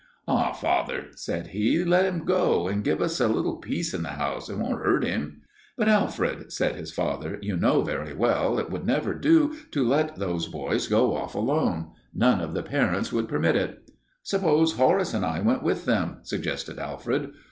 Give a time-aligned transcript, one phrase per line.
[0.27, 4.09] "Aw, father," said he, "let him go and give us a little peace in the
[4.13, 4.49] house.
[4.49, 5.43] It won't hurt him."
[5.77, 10.15] "But, Alfred," said his father, "you know very well it would never do to let
[10.15, 11.91] those boys go off alone.
[12.15, 13.91] None of the parents would permit it."
[14.23, 17.33] "Suppose Horace and I went with them," suggested Alfred.